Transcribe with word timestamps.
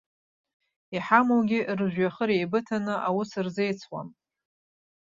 Иҳамоугьы, 0.95 1.59
рыжәҩахыр 1.77 2.29
еибыҭаны 2.35 2.93
аус 3.07 3.29
рзеицуам. 3.45 4.07